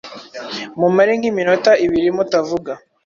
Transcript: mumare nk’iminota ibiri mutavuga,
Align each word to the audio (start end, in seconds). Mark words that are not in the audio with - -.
mumare 0.79 1.11
nk’iminota 1.19 1.71
ibiri 1.85 2.09
mutavuga, 2.17 2.71